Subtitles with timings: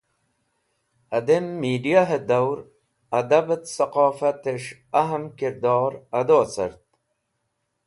[1.11, 2.57] Hadem mediahe daur,
[3.19, 4.69] Adab et Saqofat es̃h
[5.01, 6.81] ahm kirdor ado cart.